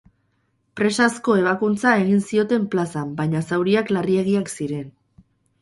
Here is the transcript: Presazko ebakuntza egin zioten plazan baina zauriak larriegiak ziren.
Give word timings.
Presazko 0.79 1.35
ebakuntza 1.41 1.93
egin 2.05 2.25
zioten 2.31 2.65
plazan 2.73 3.13
baina 3.23 3.45
zauriak 3.51 3.95
larriegiak 3.97 4.55
ziren. 4.57 4.91